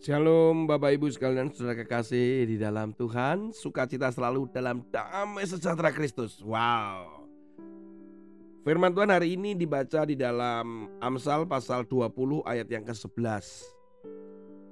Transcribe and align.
Shalom 0.00 0.64
Bapak 0.64 0.96
Ibu 0.96 1.12
sekalian 1.12 1.52
saudara 1.52 1.84
kekasih 1.84 2.48
di 2.48 2.56
dalam 2.56 2.96
Tuhan. 2.96 3.52
Sukacita 3.52 4.08
selalu 4.08 4.48
dalam 4.48 4.80
damai 4.88 5.44
sejahtera 5.44 5.92
Kristus. 5.92 6.40
Wow. 6.40 7.28
Firman 8.64 8.96
Tuhan 8.96 9.12
hari 9.12 9.36
ini 9.36 9.52
dibaca 9.52 10.08
di 10.08 10.16
dalam 10.16 10.88
Amsal 11.04 11.44
pasal 11.44 11.84
20 11.84 12.16
ayat 12.48 12.72
yang 12.72 12.88
ke-11 12.88 13.44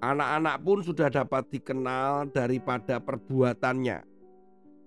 Anak-anak 0.00 0.56
pun 0.64 0.80
sudah 0.80 1.12
dapat 1.12 1.44
dikenal 1.52 2.32
daripada 2.32 2.96
perbuatannya. 2.96 4.00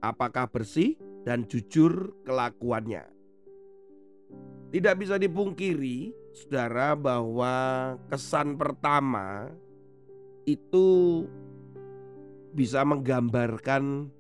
Apakah 0.02 0.50
bersih 0.50 0.98
dan 1.22 1.46
jujur 1.46 2.18
kelakuannya? 2.26 3.06
Tidak 4.74 4.96
bisa 4.98 5.22
dipungkiri 5.22 6.10
saudara 6.34 6.98
bahwa 6.98 7.54
kesan 8.10 8.58
pertama 8.58 9.54
itu 10.46 10.88
bisa 12.52 12.84
menggambarkan 12.84 14.12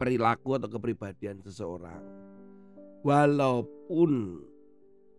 perilaku 0.00 0.58
atau 0.58 0.68
kepribadian 0.70 1.38
seseorang. 1.44 2.02
Walaupun 3.02 4.42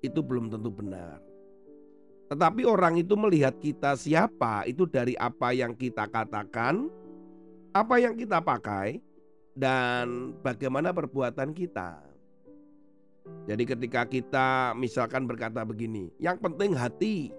itu 0.04 0.20
belum 0.20 0.52
tentu 0.52 0.72
benar. 0.72 1.24
Tetapi 2.28 2.68
orang 2.68 3.00
itu 3.00 3.14
melihat 3.16 3.56
kita 3.60 3.96
siapa 3.96 4.68
itu 4.68 4.88
dari 4.88 5.16
apa 5.20 5.56
yang 5.56 5.76
kita 5.76 6.08
katakan, 6.08 6.92
apa 7.76 7.96
yang 8.00 8.16
kita 8.16 8.44
pakai, 8.44 9.00
dan 9.54 10.34
bagaimana 10.42 10.90
perbuatan 10.92 11.54
kita. 11.54 12.02
Jadi 13.48 13.64
ketika 13.64 14.04
kita 14.04 14.76
misalkan 14.76 15.24
berkata 15.24 15.64
begini, 15.64 16.12
yang 16.20 16.36
penting 16.42 16.76
hati 16.76 17.32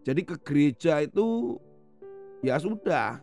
jadi 0.00 0.20
ke 0.24 0.36
gereja 0.40 1.04
itu 1.04 1.60
ya 2.40 2.56
sudah 2.56 3.20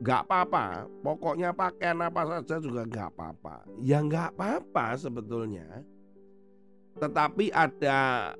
nggak 0.00 0.20
apa-apa. 0.28 0.84
Pokoknya 1.00 1.56
pakaian 1.56 2.04
apa 2.04 2.28
saja 2.28 2.60
juga 2.60 2.84
nggak 2.84 3.08
apa-apa. 3.16 3.64
Ya 3.80 4.04
nggak 4.04 4.36
apa-apa 4.36 4.96
sebetulnya. 5.00 5.64
Tetapi 7.00 7.52
ada 7.52 8.32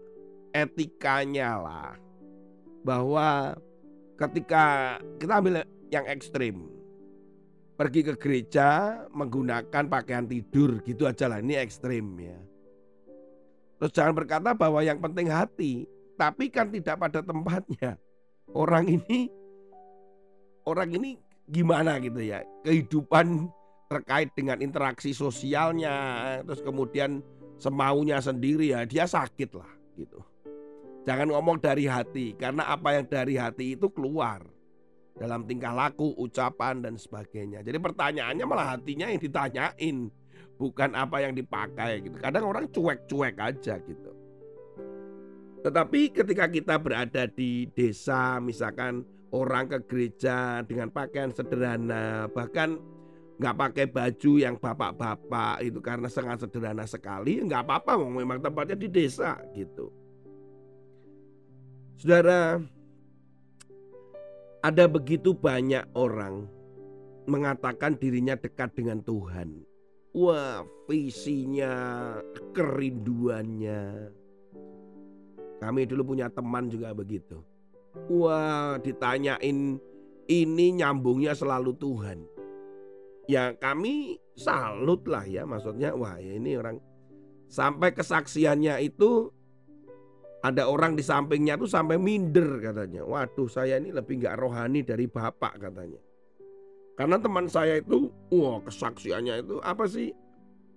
etikanya 0.52 1.56
lah. 1.56 1.92
Bahwa 2.84 3.56
ketika 4.20 4.96
kita 5.16 5.32
ambil 5.40 5.64
yang 5.88 6.04
ekstrim. 6.08 6.68
Pergi 7.76 8.00
ke 8.08 8.16
gereja 8.16 9.04
menggunakan 9.12 9.84
pakaian 9.84 10.24
tidur 10.24 10.80
gitu 10.80 11.04
aja 11.04 11.28
lah. 11.28 11.44
Ini 11.44 11.60
ekstrim 11.60 12.16
ya. 12.16 12.40
Terus 13.76 13.92
jangan 13.92 14.16
berkata 14.16 14.56
bahwa 14.56 14.80
yang 14.80 14.96
penting 14.96 15.28
hati 15.28 15.84
tapi 16.16 16.48
kan 16.48 16.72
tidak 16.72 16.96
pada 16.96 17.20
tempatnya. 17.20 18.00
Orang 18.50 18.88
ini 18.88 19.28
orang 20.66 20.90
ini 20.96 21.20
gimana 21.46 22.00
gitu 22.02 22.18
ya? 22.24 22.42
Kehidupan 22.64 23.46
terkait 23.86 24.34
dengan 24.34 24.58
interaksi 24.58 25.14
sosialnya, 25.14 25.94
terus 26.42 26.64
kemudian 26.64 27.22
semaunya 27.56 28.18
sendiri 28.18 28.74
ya 28.74 28.82
dia 28.82 29.06
sakit 29.06 29.50
lah 29.54 29.70
gitu. 29.94 30.18
Jangan 31.06 31.30
ngomong 31.30 31.62
dari 31.62 31.86
hati 31.86 32.34
karena 32.34 32.66
apa 32.66 32.98
yang 32.98 33.06
dari 33.06 33.38
hati 33.38 33.78
itu 33.78 33.86
keluar 33.94 34.42
dalam 35.16 35.46
tingkah 35.46 35.72
laku, 35.72 36.12
ucapan 36.18 36.82
dan 36.82 36.98
sebagainya. 36.98 37.62
Jadi 37.62 37.78
pertanyaannya 37.78 38.44
malah 38.44 38.76
hatinya 38.76 39.06
yang 39.08 39.22
ditanyain, 39.22 40.10
bukan 40.58 40.90
apa 40.92 41.22
yang 41.22 41.32
dipakai 41.32 42.04
gitu. 42.04 42.16
Kadang 42.18 42.44
orang 42.50 42.66
cuek-cuek 42.68 43.36
aja 43.38 43.78
gitu. 43.80 44.25
Tetapi 45.66 46.14
ketika 46.14 46.46
kita 46.46 46.78
berada 46.78 47.26
di 47.26 47.66
desa, 47.74 48.38
misalkan 48.38 49.02
orang 49.34 49.66
ke 49.66 49.78
gereja 49.90 50.62
dengan 50.62 50.94
pakaian 50.94 51.34
sederhana, 51.34 52.30
bahkan 52.30 52.78
nggak 53.42 53.56
pakai 53.58 53.86
baju 53.90 54.32
yang 54.38 54.54
bapak-bapak 54.62 55.66
itu 55.66 55.82
karena 55.82 56.06
sangat 56.06 56.46
sederhana 56.46 56.86
sekali, 56.86 57.42
nggak 57.42 57.66
apa-apa, 57.66 57.98
memang 57.98 58.38
tempatnya 58.38 58.78
di 58.78 58.86
desa 58.86 59.42
gitu. 59.58 59.90
Saudara, 61.98 62.62
ada 64.62 64.84
begitu 64.86 65.34
banyak 65.34 65.82
orang 65.98 66.46
mengatakan 67.26 67.98
dirinya 67.98 68.38
dekat 68.38 68.70
dengan 68.78 69.02
Tuhan. 69.02 69.66
Wah, 70.14 70.62
visinya, 70.86 71.74
kerinduannya, 72.54 74.14
kami 75.58 75.88
dulu 75.88 76.14
punya 76.14 76.28
teman 76.28 76.68
juga 76.68 76.92
begitu. 76.92 77.40
Wah, 78.12 78.76
ditanyain 78.80 79.80
ini 80.28 80.66
nyambungnya 80.76 81.32
selalu 81.32 81.72
Tuhan. 81.80 82.18
Ya 83.26 83.56
kami 83.58 84.20
salut 84.38 85.02
lah 85.10 85.26
ya 85.26 85.42
maksudnya 85.42 85.96
wah 85.96 86.14
ya 86.20 86.38
ini 86.38 86.54
orang 86.54 86.78
sampai 87.50 87.90
kesaksiannya 87.90 88.78
itu 88.84 89.32
ada 90.46 90.70
orang 90.70 90.94
di 90.94 91.02
sampingnya 91.02 91.58
tuh 91.58 91.66
sampai 91.66 91.98
minder 91.98 92.62
katanya. 92.62 93.02
Waduh 93.02 93.50
saya 93.50 93.82
ini 93.82 93.90
lebih 93.90 94.22
nggak 94.22 94.36
rohani 94.38 94.86
dari 94.86 95.10
bapak 95.10 95.58
katanya. 95.58 95.98
Karena 96.94 97.18
teman 97.18 97.50
saya 97.50 97.82
itu 97.82 98.12
wah 98.30 98.62
kesaksiannya 98.62 99.42
itu 99.42 99.56
apa 99.60 99.84
sih 99.90 100.14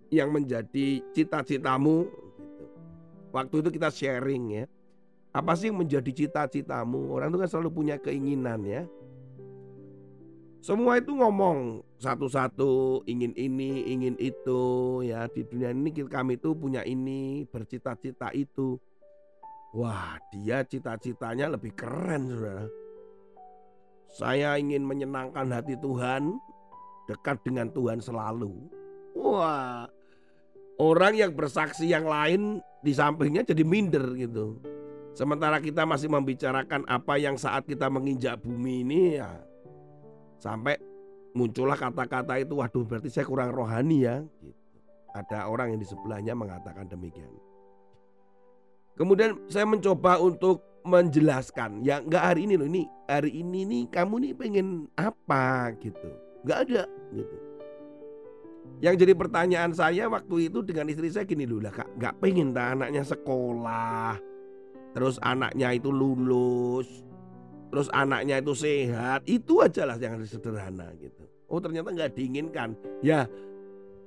yang 0.10 0.34
menjadi 0.34 1.06
cita-citamu 1.14 2.10
Waktu 3.30 3.62
itu 3.62 3.70
kita 3.70 3.90
sharing 3.94 4.44
ya. 4.54 4.66
Apa 5.30 5.54
sih 5.54 5.70
yang 5.70 5.78
menjadi 5.78 6.10
cita-citamu? 6.10 7.14
Orang 7.14 7.30
itu 7.30 7.38
kan 7.38 7.50
selalu 7.50 7.70
punya 7.70 7.96
keinginan 8.02 8.66
ya. 8.66 8.84
Semua 10.60 11.00
itu 11.00 11.16
ngomong 11.16 11.86
satu-satu 12.02 13.06
ingin 13.08 13.32
ini, 13.38 13.86
ingin 13.88 14.18
itu 14.20 14.62
ya. 15.06 15.30
Di 15.30 15.46
dunia 15.46 15.72
ini 15.72 15.94
kami 16.10 16.36
itu 16.42 16.52
punya 16.58 16.82
ini, 16.84 17.46
bercita-cita 17.48 18.34
itu. 18.34 18.76
Wah, 19.72 20.18
dia 20.34 20.66
cita-citanya 20.66 21.54
lebih 21.54 21.78
keren 21.78 22.34
Saudara. 22.34 22.66
Saya 24.10 24.58
ingin 24.58 24.82
menyenangkan 24.82 25.46
hati 25.54 25.78
Tuhan, 25.78 26.42
dekat 27.06 27.38
dengan 27.46 27.70
Tuhan 27.70 28.02
selalu. 28.02 28.50
Wah, 29.14 29.86
orang 30.82 31.14
yang 31.14 31.38
bersaksi 31.38 31.86
yang 31.86 32.10
lain 32.10 32.66
di 32.80 32.92
sampingnya 32.96 33.44
jadi 33.44 33.64
minder 33.64 34.16
gitu. 34.16 34.60
Sementara 35.18 35.60
kita 35.60 35.84
masih 35.84 36.08
membicarakan 36.08 36.88
apa 36.88 37.20
yang 37.20 37.36
saat 37.36 37.68
kita 37.68 37.92
menginjak 37.92 38.40
bumi 38.40 38.88
ini 38.88 39.02
ya 39.20 39.36
sampai 40.40 40.80
muncullah 41.36 41.76
kata-kata 41.76 42.40
itu 42.40 42.56
waduh 42.56 42.88
berarti 42.88 43.12
saya 43.12 43.28
kurang 43.28 43.52
rohani 43.52 44.08
ya 44.08 44.24
gitu. 44.40 44.58
Ada 45.12 45.50
orang 45.50 45.76
yang 45.76 45.82
di 45.82 45.88
sebelahnya 45.90 46.38
mengatakan 46.38 46.88
demikian. 46.88 47.28
Kemudian 48.96 49.42
saya 49.50 49.66
mencoba 49.66 50.22
untuk 50.22 50.64
menjelaskan 50.88 51.84
ya 51.84 52.00
nggak 52.00 52.24
hari 52.24 52.48
ini 52.48 52.56
loh 52.56 52.68
ini 52.68 52.88
hari 53.08 53.32
ini 53.44 53.68
nih 53.68 53.84
kamu 53.92 54.16
nih 54.24 54.32
pengen 54.32 54.88
apa 54.96 55.76
gitu 55.84 56.10
nggak 56.48 56.60
ada 56.66 56.84
gitu 57.12 57.36
yang 58.80 58.96
jadi 58.96 59.12
pertanyaan 59.12 59.76
saya 59.76 60.08
waktu 60.08 60.48
itu 60.48 60.64
dengan 60.64 60.88
istri 60.88 61.12
saya 61.12 61.28
gini 61.28 61.44
dulu 61.44 61.68
lah 61.68 61.74
kak, 61.76 61.90
nggak 62.00 62.16
pengen 62.24 62.56
tak 62.56 62.80
anaknya 62.80 63.04
sekolah, 63.04 64.16
terus 64.96 65.20
anaknya 65.20 65.76
itu 65.76 65.92
lulus, 65.92 66.88
terus 67.74 67.92
anaknya 67.92 68.40
itu 68.40 68.54
sehat, 68.56 69.28
itu 69.28 69.60
aja 69.60 69.84
lah 69.84 70.00
yang 70.00 70.22
sederhana 70.24 70.96
gitu. 70.96 71.28
Oh 71.52 71.60
ternyata 71.60 71.92
nggak 71.92 72.16
diinginkan, 72.16 72.78
ya 73.04 73.28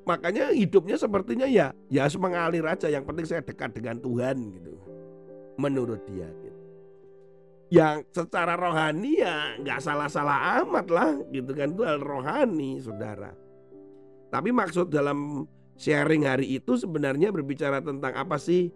makanya 0.09 0.55
hidupnya 0.57 0.97
sepertinya 0.97 1.45
ya 1.45 1.77
ya 1.93 2.09
mengalir 2.17 2.65
aja. 2.65 2.89
Yang 2.89 3.05
penting 3.13 3.27
saya 3.29 3.43
dekat 3.45 3.77
dengan 3.77 4.01
Tuhan 4.01 4.41
gitu, 4.57 4.73
menurut 5.61 6.01
dia. 6.09 6.33
Gitu. 6.33 6.61
Yang 7.73 8.09
secara 8.13 8.57
rohani 8.57 9.21
ya 9.21 9.57
nggak 9.61 9.81
salah-salah 9.85 10.65
amat 10.65 10.87
lah 10.89 11.11
gitu 11.29 11.53
kan 11.53 11.73
itu 11.73 11.83
hal 11.85 12.01
rohani 12.01 12.81
saudara. 12.81 13.42
Tapi 14.33 14.49
maksud 14.49 14.89
dalam 14.89 15.45
sharing 15.77 16.25
hari 16.25 16.57
itu 16.57 16.81
sebenarnya 16.81 17.29
berbicara 17.29 17.85
tentang 17.85 18.17
apa 18.17 18.41
sih 18.41 18.73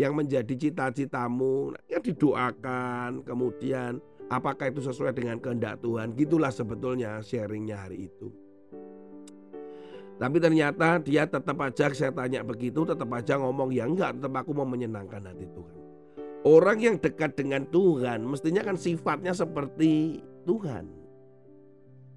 yang 0.00 0.16
menjadi 0.16 0.56
cita-citamu? 0.56 1.76
Yang 1.92 2.16
didoakan 2.16 3.20
kemudian 3.28 4.00
apakah 4.32 4.72
itu 4.72 4.80
sesuai 4.80 5.12
dengan 5.12 5.36
kehendak 5.36 5.84
Tuhan? 5.84 6.16
Gitulah 6.16 6.48
sebetulnya 6.48 7.20
sharingnya 7.20 7.84
hari 7.84 8.08
itu. 8.08 8.32
Tapi 10.16 10.40
ternyata 10.40 10.96
dia 11.04 11.28
tetap 11.28 11.60
aja 11.60 11.92
saya 11.92 12.08
tanya 12.08 12.40
begitu 12.40 12.88
tetap 12.88 13.12
aja 13.12 13.36
ngomong 13.36 13.68
ya 13.68 13.84
enggak 13.84 14.16
tetap 14.16 14.32
aku 14.32 14.56
mau 14.56 14.64
menyenangkan 14.64 15.28
hati 15.28 15.44
Tuhan. 15.44 15.76
Orang 16.40 16.80
yang 16.80 16.96
dekat 16.96 17.36
dengan 17.36 17.68
Tuhan 17.68 18.24
mestinya 18.24 18.64
kan 18.64 18.80
sifatnya 18.80 19.36
seperti 19.36 20.24
Tuhan 20.48 20.88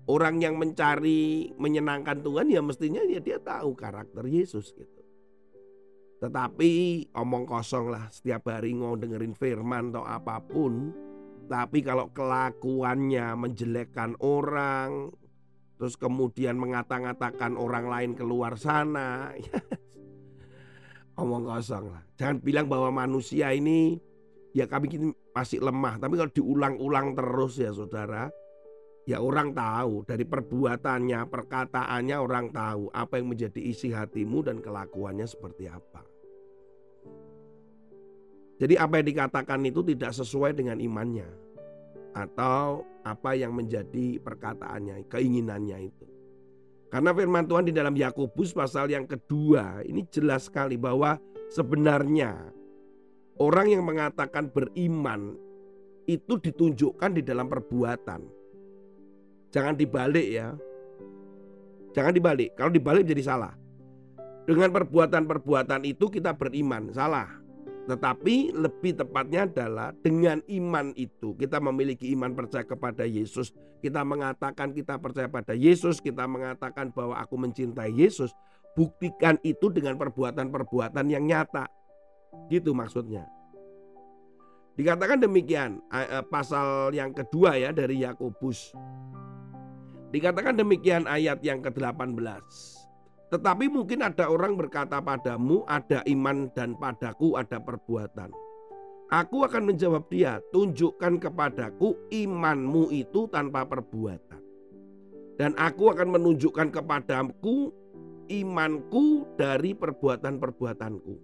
orang 0.09 0.41
yang 0.41 0.57
mencari 0.57 1.53
menyenangkan 1.61 2.25
Tuhan 2.25 2.49
ya 2.49 2.65
mestinya 2.65 3.05
ya 3.05 3.21
dia 3.21 3.37
tahu 3.37 3.77
karakter 3.77 4.25
Yesus 4.25 4.73
gitu. 4.73 4.99
Tetapi 6.19 6.71
omong 7.15 7.45
kosong 7.47 7.93
lah 7.93 8.09
setiap 8.11 8.49
hari 8.51 8.75
ngomong 8.75 8.99
dengerin 8.99 9.37
firman 9.37 9.93
atau 9.93 10.03
apa 10.03 10.41
pun 10.43 10.91
Tapi 11.49 11.81
kalau 11.81 12.13
kelakuannya 12.13 13.33
menjelekkan 13.33 14.13
orang, 14.21 15.09
terus 15.81 15.97
kemudian 15.97 16.53
mengata-ngatakan 16.61 17.57
orang 17.57 17.89
lain 17.89 18.11
keluar 18.13 18.53
sana, 18.53 19.33
ya, 19.41 19.57
omong 21.17 21.49
kosong 21.49 21.89
lah. 21.89 22.05
Jangan 22.21 22.37
bilang 22.45 22.69
bahwa 22.69 22.93
manusia 22.93 23.49
ini 23.49 23.97
ya 24.53 24.69
kami 24.69 25.09
masih 25.33 25.57
lemah, 25.57 25.97
tapi 25.97 26.21
kalau 26.21 26.29
diulang-ulang 26.29 27.17
terus 27.17 27.57
ya 27.57 27.73
saudara, 27.73 28.29
ya 29.09 29.17
orang 29.17 29.57
tahu 29.57 30.05
dari 30.05 30.21
perbuatannya, 30.21 31.25
perkataannya 31.33 32.17
orang 32.21 32.53
tahu 32.53 32.93
apa 32.93 33.17
yang 33.17 33.33
menjadi 33.33 33.57
isi 33.57 33.89
hatimu 33.89 34.45
dan 34.45 34.61
kelakuannya 34.61 35.25
seperti 35.25 35.65
apa. 35.65 36.05
Jadi 38.61 38.77
apa 38.77 39.01
yang 39.01 39.07
dikatakan 39.09 39.65
itu 39.65 39.81
tidak 39.81 40.13
sesuai 40.13 40.53
dengan 40.53 40.77
imannya 40.77 41.25
atau 42.13 42.85
apa 43.01 43.33
yang 43.33 43.57
menjadi 43.57 44.21
perkataannya, 44.21 45.09
keinginannya 45.09 45.89
itu. 45.89 46.05
Karena 46.93 47.09
firman 47.09 47.49
Tuhan 47.49 47.65
di 47.65 47.73
dalam 47.73 47.97
Yakobus 47.97 48.53
pasal 48.53 48.93
yang 48.93 49.09
kedua 49.09 49.81
ini 49.89 50.05
jelas 50.13 50.53
sekali 50.53 50.77
bahwa 50.77 51.17
sebenarnya 51.49 52.53
orang 53.41 53.73
yang 53.73 53.81
mengatakan 53.89 54.53
beriman 54.53 55.33
itu 56.05 56.37
ditunjukkan 56.37 57.17
di 57.17 57.21
dalam 57.25 57.49
perbuatan. 57.49 58.38
Jangan 59.49 59.73
dibalik 59.73 60.27
ya. 60.29 60.53
Jangan 61.97 62.13
dibalik. 62.13 62.53
Kalau 62.53 62.69
dibalik 62.69 63.05
jadi 63.05 63.23
salah. 63.25 63.53
Dengan 64.45 64.73
perbuatan-perbuatan 64.73 65.85
itu 65.85 66.09
kita 66.09 66.33
beriman, 66.33 66.89
salah. 66.93 67.29
Tetapi 67.89 68.53
lebih 68.53 69.01
tepatnya 69.01 69.49
adalah 69.49 69.89
dengan 70.05 70.45
iman 70.45 70.93
itu 70.93 71.33
kita 71.33 71.57
memiliki 71.57 72.13
iman 72.13 72.37
percaya 72.37 72.61
kepada 72.61 73.01
Yesus. 73.05 73.49
Kita 73.81 74.05
mengatakan 74.05 74.73
kita 74.73 75.01
percaya 75.01 75.25
pada 75.25 75.57
Yesus, 75.57 75.97
kita 75.97 76.29
mengatakan 76.29 76.93
bahwa 76.93 77.17
aku 77.17 77.37
mencintai 77.41 77.89
Yesus. 77.89 78.29
Buktikan 78.77 79.41
itu 79.41 79.73
dengan 79.73 79.97
perbuatan-perbuatan 79.97 81.05
yang 81.09 81.25
nyata. 81.25 81.65
Gitu 82.53 82.77
maksudnya. 82.77 83.25
Dikatakan 84.77 85.25
demikian 85.25 85.81
pasal 86.29 86.93
yang 86.93 87.09
kedua 87.11 87.57
ya 87.57 87.73
dari 87.73 88.05
Yakobus. 88.05 88.77
Dikatakan 90.09 90.57
demikian 90.57 91.05
ayat 91.05 91.37
yang 91.45 91.61
ke-18. 91.61 92.17
Tetapi 93.29 93.65
mungkin 93.69 94.01
ada 94.01 94.25
orang 94.25 94.57
berkata 94.57 94.97
padamu, 94.97 95.61
"Ada 95.69 96.01
iman, 96.09 96.49
dan 96.57 96.73
padaku 96.73 97.37
ada 97.37 97.61
perbuatan." 97.61 98.33
Aku 99.09 99.45
akan 99.45 99.69
menjawab 99.69 100.09
dia, 100.09 100.41
"Tunjukkan 100.49 101.21
kepadaku 101.21 102.09
imanmu 102.09 102.89
itu 102.89 103.29
tanpa 103.29 103.69
perbuatan." 103.69 104.41
Dan 105.37 105.53
aku 105.61 105.93
akan 105.93 106.09
menunjukkan 106.17 106.73
kepadaku 106.73 107.69
imanku 108.29 109.29
dari 109.37 109.77
perbuatan-perbuatanku. 109.77 111.15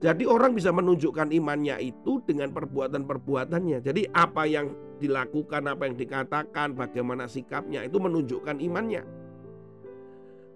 Jadi 0.00 0.24
orang 0.24 0.56
bisa 0.56 0.72
menunjukkan 0.72 1.28
imannya 1.28 1.76
itu 1.84 2.24
dengan 2.24 2.48
perbuatan-perbuatannya. 2.56 3.84
Jadi 3.84 4.08
apa 4.16 4.48
yang 4.48 4.72
dilakukan, 4.96 5.68
apa 5.68 5.84
yang 5.84 5.96
dikatakan, 6.00 6.72
bagaimana 6.72 7.28
sikapnya 7.28 7.84
itu 7.84 8.00
menunjukkan 8.00 8.64
imannya. 8.64 9.04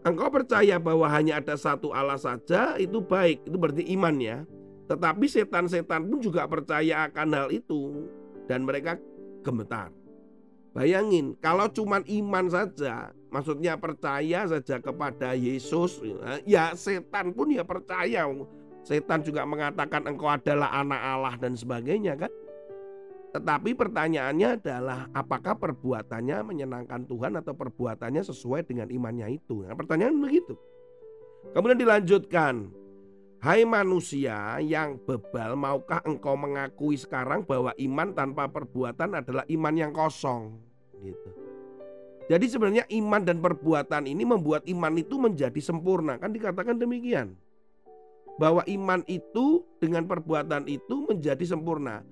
Engkau 0.05 0.33
percaya 0.33 0.81
bahwa 0.81 1.09
hanya 1.13 1.45
ada 1.45 1.57
satu 1.61 1.93
Allah 1.93 2.17
saja 2.17 2.77
itu 2.81 3.05
baik, 3.05 3.45
itu 3.45 3.57
berarti 3.57 3.85
iman 3.93 4.17
ya. 4.17 4.49
Tetapi 4.89 5.25
setan-setan 5.29 6.09
pun 6.09 6.21
juga 6.21 6.45
percaya 6.49 7.09
akan 7.09 7.29
hal 7.33 7.49
itu 7.53 8.09
dan 8.49 8.65
mereka 8.65 8.97
gemetar. 9.45 9.93
Bayangin, 10.77 11.37
kalau 11.41 11.69
cuma 11.73 12.01
iman 12.05 12.49
saja, 12.49 13.17
maksudnya 13.29 13.81
percaya 13.81 14.45
saja 14.45 14.77
kepada 14.81 15.33
Yesus, 15.33 16.03
ya 16.45 16.77
setan 16.77 17.33
pun 17.33 17.53
ya 17.53 17.65
percaya. 17.65 18.29
Setan 18.85 19.25
juga 19.25 19.49
mengatakan 19.49 20.05
engkau 20.05 20.29
adalah 20.29 20.69
anak 20.77 21.01
Allah 21.01 21.35
dan 21.41 21.57
sebagainya 21.57 22.21
kan. 22.21 22.33
Tetapi 23.35 23.75
pertanyaannya 23.75 24.63
adalah 24.63 25.11
apakah 25.11 25.59
perbuatannya 25.59 26.55
menyenangkan 26.55 27.03
Tuhan 27.09 27.35
atau 27.41 27.57
perbuatannya 27.57 28.23
sesuai 28.23 28.69
dengan 28.69 28.87
imannya 28.93 29.41
itu? 29.41 29.67
Nah, 29.67 29.75
pertanyaan 29.75 30.15
begitu. 30.23 30.55
Kemudian 31.51 31.81
dilanjutkan, 31.81 32.71
Hai 33.45 33.61
manusia 33.69 34.57
yang 34.65 34.97
bebal, 35.05 35.53
maukah 35.53 36.01
engkau 36.09 36.33
mengakui 36.33 36.97
sekarang 36.97 37.45
bahwa 37.45 37.77
iman 37.77 38.09
tanpa 38.17 38.49
perbuatan 38.49 39.21
adalah 39.21 39.45
iman 39.53 39.75
yang 39.77 39.93
kosong? 39.93 40.57
Gitu. 41.05 41.31
Jadi 42.25 42.49
sebenarnya 42.49 42.85
iman 42.89 43.21
dan 43.21 43.45
perbuatan 43.45 44.09
ini 44.09 44.25
membuat 44.25 44.65
iman 44.65 44.97
itu 44.97 45.21
menjadi 45.21 45.61
sempurna. 45.61 46.17
Kan 46.17 46.33
dikatakan 46.33 46.81
demikian. 46.81 47.37
Bahwa 48.35 48.67
iman 48.67 49.01
itu 49.07 49.63
dengan 49.79 50.05
perbuatan 50.11 50.67
itu 50.67 51.07
menjadi 51.07 51.45
sempurna. 51.47 52.03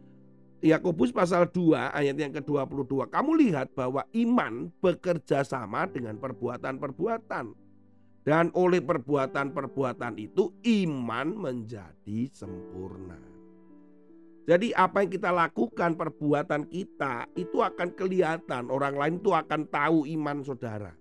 Yakobus 0.63 1.11
pasal 1.11 1.51
2 1.51 1.91
ayat 1.91 2.15
yang 2.15 2.31
ke-22. 2.39 3.11
Kamu 3.11 3.31
lihat 3.35 3.75
bahwa 3.75 4.07
iman 4.15 4.71
bekerja 4.79 5.43
sama 5.43 5.91
dengan 5.91 6.15
perbuatan-perbuatan. 6.23 7.59
Dan 8.23 8.55
oleh 8.55 8.79
perbuatan-perbuatan 8.79 10.15
itu 10.23 10.55
iman 10.63 11.27
menjadi 11.35 12.31
sempurna. 12.31 13.19
Jadi 14.47 14.71
apa 14.71 15.03
yang 15.03 15.11
kita 15.11 15.31
lakukan 15.35 15.99
perbuatan 15.99 16.71
kita 16.71 17.27
itu 17.35 17.59
akan 17.59 17.99
kelihatan. 17.99 18.71
Orang 18.71 18.95
lain 18.95 19.19
itu 19.19 19.35
akan 19.35 19.67
tahu 19.67 20.07
iman 20.07 20.47
saudara. 20.47 20.95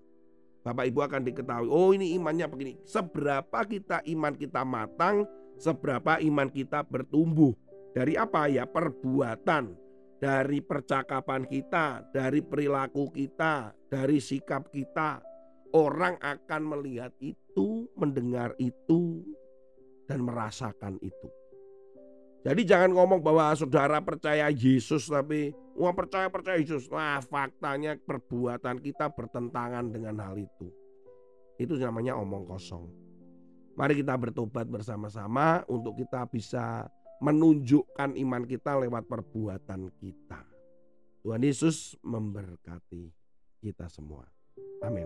Bapak 0.62 0.86
Ibu 0.94 1.00
akan 1.02 1.22
diketahui, 1.26 1.70
oh 1.74 1.90
ini 1.90 2.14
imannya 2.14 2.46
begini. 2.46 2.74
Seberapa 2.86 3.66
kita 3.66 4.06
iman 4.06 4.34
kita 4.38 4.62
matang, 4.62 5.26
seberapa 5.58 6.22
iman 6.22 6.50
kita 6.54 6.86
bertumbuh. 6.86 7.58
Dari 7.98 8.14
apa 8.14 8.46
ya? 8.46 8.70
Perbuatan, 8.70 9.74
dari 10.22 10.62
percakapan 10.62 11.50
kita, 11.50 12.06
dari 12.14 12.46
perilaku 12.46 13.10
kita, 13.10 13.74
dari 13.90 14.22
sikap 14.22 14.70
kita. 14.70 15.20
Orang 15.74 16.22
akan 16.22 16.62
melihat 16.78 17.16
itu, 17.24 17.90
mendengar 17.98 18.54
itu, 18.62 19.26
dan 20.06 20.22
merasakan 20.22 21.02
itu. 21.02 21.41
Jadi 22.42 22.62
jangan 22.66 22.90
ngomong 22.98 23.22
bahwa 23.22 23.54
saudara 23.54 24.02
percaya 24.02 24.50
Yesus 24.50 25.06
tapi 25.06 25.54
wah 25.78 25.94
percaya 25.94 26.26
percaya 26.26 26.58
Yesus. 26.58 26.90
Nah 26.90 27.22
faktanya 27.22 27.94
perbuatan 28.02 28.82
kita 28.82 29.14
bertentangan 29.14 29.94
dengan 29.94 30.18
hal 30.26 30.42
itu. 30.42 30.74
Itu 31.62 31.78
namanya 31.78 32.18
omong 32.18 32.50
kosong. 32.50 32.90
Mari 33.78 34.02
kita 34.02 34.18
bertobat 34.18 34.66
bersama-sama 34.66 35.62
untuk 35.70 36.02
kita 36.02 36.26
bisa 36.26 36.90
menunjukkan 37.22 38.18
iman 38.18 38.44
kita 38.50 38.82
lewat 38.82 39.06
perbuatan 39.06 39.94
kita. 40.02 40.42
Tuhan 41.22 41.46
Yesus 41.46 41.94
memberkati 42.02 43.14
kita 43.62 43.86
semua. 43.86 44.26
Amin. 44.82 45.06